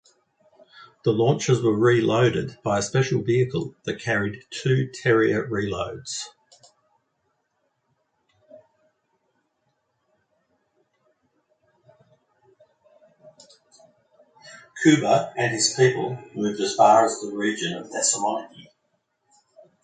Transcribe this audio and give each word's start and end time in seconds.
The 1.03 1.11
launchers 1.13 1.61
were 1.61 1.77
reloaded 1.77 2.57
by 2.63 2.79
a 2.79 2.81
special 2.81 3.21
vehicle 3.21 3.75
that 3.83 4.01
carried 4.01 4.45
two 4.49 4.89
Terrier 4.91 5.47
reloads. 5.47 6.29